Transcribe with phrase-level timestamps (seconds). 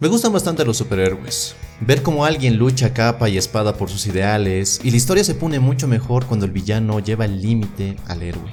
[0.00, 1.54] Me gustan bastante los superhéroes.
[1.82, 5.60] Ver cómo alguien lucha capa y espada por sus ideales, y la historia se pone
[5.60, 8.50] mucho mejor cuando el villano lleva el límite al héroe.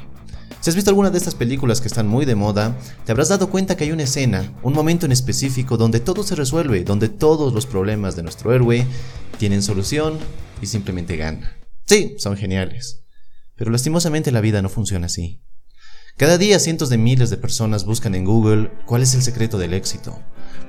[0.60, 3.50] Si has visto alguna de estas películas que están muy de moda, te habrás dado
[3.50, 7.54] cuenta que hay una escena, un momento en específico donde todo se resuelve, donde todos
[7.54, 8.86] los problemas de nuestro héroe
[9.40, 10.20] tienen solución
[10.62, 11.56] y simplemente gana.
[11.86, 13.06] Sí, son geniales.
[13.56, 15.42] Pero lastimosamente la vida no funciona así.
[16.18, 19.76] Cada día cientos de miles de personas buscan en Google cuál es el secreto del
[19.76, 20.18] éxito.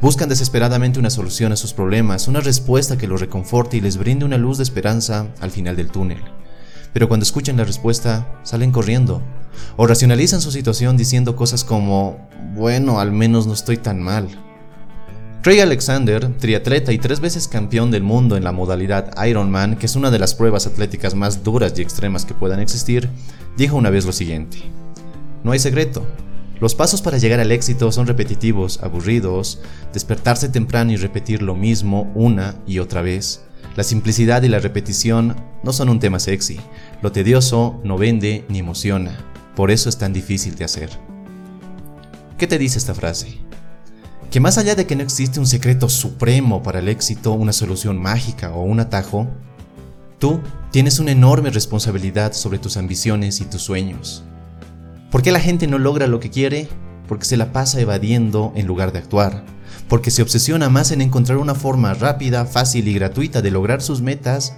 [0.03, 4.27] Buscan desesperadamente una solución a sus problemas, una respuesta que los reconforte y les brinde
[4.27, 6.19] una luz de esperanza al final del túnel.
[6.93, 9.23] Pero cuando escuchan la respuesta, salen corriendo
[9.79, 14.29] o racionalizan su situación diciendo cosas como, bueno, al menos no estoy tan mal.
[15.41, 19.97] Craig Alexander, triatleta y tres veces campeón del mundo en la modalidad Ironman, que es
[19.97, 23.09] una de las pruebas atléticas más duras y extremas que puedan existir,
[23.57, 24.78] dijo una vez lo siguiente.
[25.49, 26.07] No hay secreto.
[26.61, 29.61] Los pasos para llegar al éxito son repetitivos, aburridos,
[29.95, 33.45] despertarse temprano y repetir lo mismo una y otra vez.
[33.75, 36.61] La simplicidad y la repetición no son un tema sexy.
[37.01, 39.17] Lo tedioso no vende ni emociona.
[39.57, 40.91] Por eso es tan difícil de hacer.
[42.37, 43.39] ¿Qué te dice esta frase?
[44.31, 47.97] Que más allá de que no existe un secreto supremo para el éxito, una solución
[47.97, 49.27] mágica o un atajo,
[50.19, 54.25] tú tienes una enorme responsabilidad sobre tus ambiciones y tus sueños.
[55.11, 56.69] ¿Por qué la gente no logra lo que quiere?
[57.07, 59.43] Porque se la pasa evadiendo en lugar de actuar.
[59.89, 64.03] Porque se obsesiona más en encontrar una forma rápida, fácil y gratuita de lograr sus
[64.03, 64.55] metas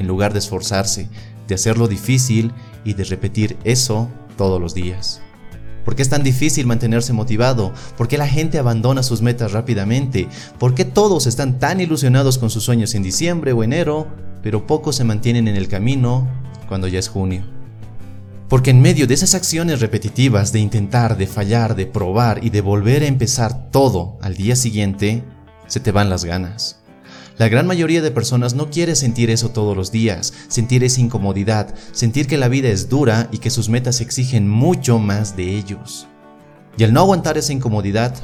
[0.00, 1.08] en lugar de esforzarse,
[1.46, 2.52] de hacerlo difícil
[2.84, 5.22] y de repetir eso todos los días.
[5.84, 7.72] ¿Por qué es tan difícil mantenerse motivado?
[7.96, 10.26] ¿Por qué la gente abandona sus metas rápidamente?
[10.58, 14.08] ¿Por qué todos están tan ilusionados con sus sueños en diciembre o enero,
[14.42, 16.28] pero pocos se mantienen en el camino
[16.66, 17.51] cuando ya es junio?
[18.52, 22.60] Porque en medio de esas acciones repetitivas de intentar, de fallar, de probar y de
[22.60, 25.24] volver a empezar todo al día siguiente,
[25.68, 26.78] se te van las ganas.
[27.38, 31.74] La gran mayoría de personas no quiere sentir eso todos los días, sentir esa incomodidad,
[31.92, 36.06] sentir que la vida es dura y que sus metas exigen mucho más de ellos.
[36.76, 38.14] Y al no aguantar esa incomodidad,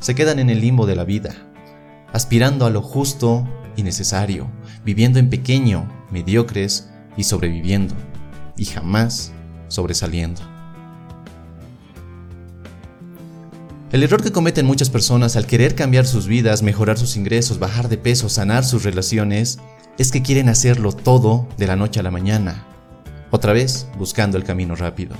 [0.00, 1.34] se quedan en el limbo de la vida,
[2.12, 4.50] aspirando a lo justo y necesario,
[4.84, 7.94] viviendo en pequeño, mediocres y sobreviviendo,
[8.58, 9.32] y jamás
[9.68, 10.40] sobresaliendo.
[13.90, 17.88] El error que cometen muchas personas al querer cambiar sus vidas, mejorar sus ingresos, bajar
[17.88, 19.60] de peso, sanar sus relaciones,
[19.96, 22.66] es que quieren hacerlo todo de la noche a la mañana,
[23.30, 25.16] otra vez buscando el camino rápido.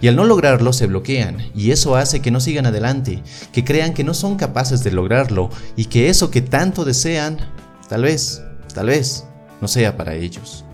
[0.00, 3.92] Y al no lograrlo se bloquean, y eso hace que no sigan adelante, que crean
[3.92, 7.36] que no son capaces de lograrlo, y que eso que tanto desean,
[7.86, 8.42] tal vez,
[8.72, 9.26] tal vez,
[9.60, 10.64] no sea para ellos.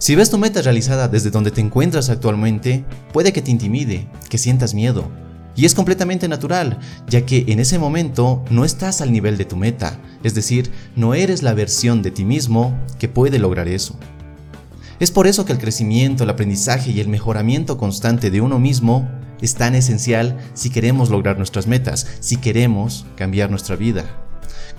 [0.00, 4.38] Si ves tu meta realizada desde donde te encuentras actualmente, puede que te intimide, que
[4.38, 5.10] sientas miedo.
[5.54, 9.56] Y es completamente natural, ya que en ese momento no estás al nivel de tu
[9.56, 13.94] meta, es decir, no eres la versión de ti mismo que puede lograr eso.
[15.00, 19.06] Es por eso que el crecimiento, el aprendizaje y el mejoramiento constante de uno mismo
[19.42, 24.06] es tan esencial si queremos lograr nuestras metas, si queremos cambiar nuestra vida.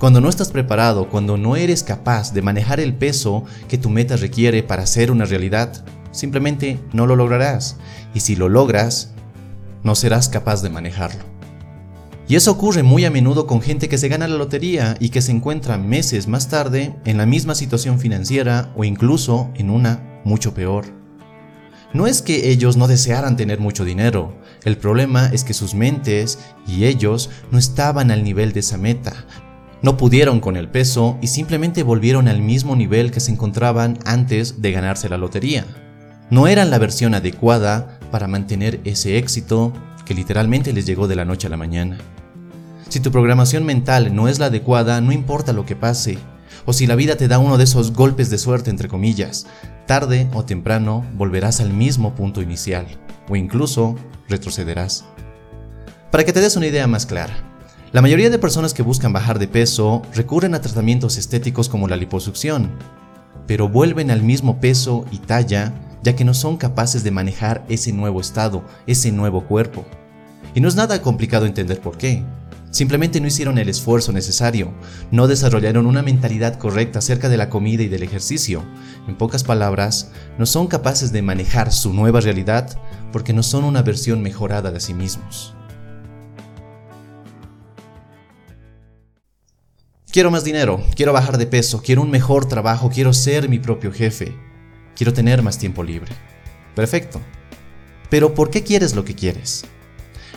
[0.02, 4.18] Cuando no estás preparado, cuando no eres capaz de manejar el peso que tu meta
[4.18, 7.78] requiere para ser una realidad, simplemente no lo lograrás.
[8.16, 9.12] Y si lo logras,
[9.84, 11.24] no serás capaz de manejarlo.
[12.28, 15.22] Y eso ocurre muy a menudo con gente que se gana la lotería y que
[15.22, 20.56] se encuentra meses más tarde en la misma situación financiera o incluso en una mucho
[20.56, 20.86] peor.
[21.94, 24.34] No es que ellos no desearan tener mucho dinero,
[24.64, 26.38] el problema es que sus mentes
[26.68, 29.26] y ellos no estaban al nivel de esa meta,
[29.82, 34.62] no pudieron con el peso y simplemente volvieron al mismo nivel que se encontraban antes
[34.62, 35.66] de ganarse la lotería.
[36.30, 39.74] No eran la versión adecuada para mantener ese éxito
[40.06, 41.98] que literalmente les llegó de la noche a la mañana.
[42.90, 46.18] Si tu programación mental no es la adecuada, no importa lo que pase,
[46.66, 49.48] o si la vida te da uno de esos golpes de suerte entre comillas,
[49.88, 52.86] tarde o temprano volverás al mismo punto inicial,
[53.30, 53.96] o incluso
[54.30, 55.06] retrocederás.
[56.12, 57.51] Para que te des una idea más clara,
[57.94, 61.98] la mayoría de personas que buscan bajar de peso recurren a tratamientos estéticos como la
[61.98, 62.72] liposucción,
[63.48, 67.92] pero vuelven al mismo peso y talla ya que no son capaces de manejar ese
[67.92, 69.86] nuevo estado, ese nuevo cuerpo.
[70.56, 72.24] Y no es nada complicado entender por qué.
[72.70, 74.74] Simplemente no hicieron el esfuerzo necesario,
[75.12, 78.64] no desarrollaron una mentalidad correcta acerca de la comida y del ejercicio.
[79.10, 82.70] En pocas palabras, no son capaces de manejar su nueva realidad
[83.12, 85.56] porque no son una versión mejorada de sí mismos.
[90.12, 93.94] Quiero más dinero, quiero bajar de peso, quiero un mejor trabajo, quiero ser mi propio
[93.94, 94.36] jefe,
[94.94, 96.12] quiero tener más tiempo libre.
[96.76, 97.22] Perfecto.
[98.10, 99.64] Pero ¿por qué quieres lo que quieres?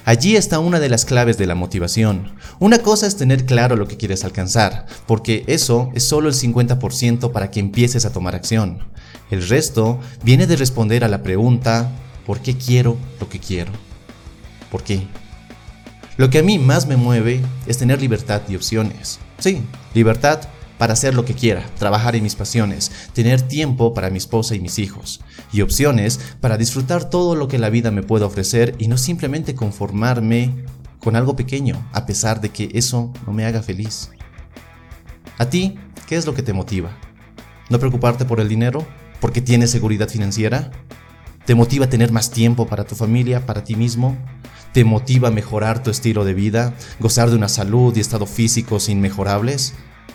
[0.04, 2.36] Allí está una de las claves de la motivación.
[2.60, 7.32] Una cosa es tener claro lo que quieres alcanzar, porque eso es solo el 50%
[7.32, 8.86] para que empieces a tomar acción.
[9.32, 11.90] El resto viene de responder a la pregunta,
[12.26, 13.72] ¿por qué quiero lo que quiero?
[14.70, 15.08] ¿Por qué?
[16.16, 19.18] Lo que a mí más me mueve es tener libertad y opciones.
[19.38, 19.62] Sí,
[19.94, 20.40] libertad
[20.78, 24.60] para hacer lo que quiera, trabajar en mis pasiones, tener tiempo para mi esposa y
[24.60, 25.20] mis hijos,
[25.52, 29.54] y opciones para disfrutar todo lo que la vida me pueda ofrecer y no simplemente
[29.54, 30.64] conformarme
[30.98, 34.10] con algo pequeño, a pesar de que eso no me haga feliz.
[35.38, 36.90] ¿A ti qué es lo que te motiva?
[37.70, 38.86] ¿No preocuparte por el dinero?
[39.20, 40.70] ¿Porque tienes seguridad financiera?
[41.44, 44.16] ¿Te motiva tener más tiempo para tu familia, para ti mismo?
[44.74, 49.72] ¿Te motiva mejorar tu estilo de vida, gozar de una salud y estado físicos inmejorables?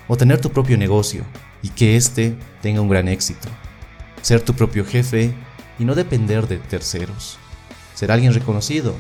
[0.09, 1.23] o tener tu propio negocio
[1.61, 3.47] y que éste tenga un gran éxito.
[4.21, 5.33] Ser tu propio jefe
[5.77, 7.37] y no depender de terceros.
[7.93, 8.95] Ser alguien reconocido.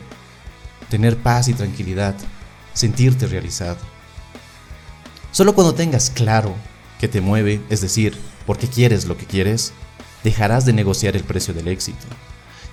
[0.89, 2.15] Tener paz y tranquilidad.
[2.73, 3.79] Sentirte realizado.
[5.31, 6.53] Solo cuando tengas claro
[6.99, 8.15] que te mueve, es decir,
[8.45, 9.73] por qué quieres lo que quieres,
[10.23, 12.05] dejarás de negociar el precio del éxito.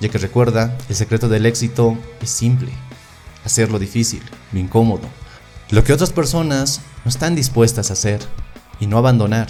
[0.00, 2.70] Ya que recuerda, el secreto del éxito es simple.
[3.44, 4.22] Hacerlo difícil,
[4.52, 5.08] lo incómodo,
[5.70, 8.20] lo que otras personas no están dispuestas a hacer
[8.80, 9.48] y no abandonar,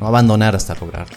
[0.00, 1.16] no abandonar hasta lograrlo.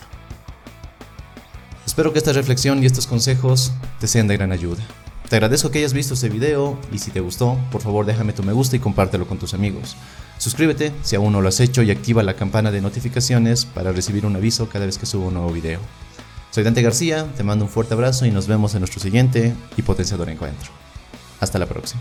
[1.85, 4.83] Espero que esta reflexión y estos consejos te sean de gran ayuda.
[5.29, 8.43] Te agradezco que hayas visto este video y si te gustó, por favor déjame tu
[8.43, 9.95] me gusta y compártelo con tus amigos.
[10.37, 14.25] Suscríbete si aún no lo has hecho y activa la campana de notificaciones para recibir
[14.25, 15.79] un aviso cada vez que subo un nuevo video.
[16.53, 19.81] Soy Dante García, te mando un fuerte abrazo y nos vemos en nuestro siguiente y
[19.81, 20.69] potenciador encuentro.
[21.39, 21.99] Hasta la próxima.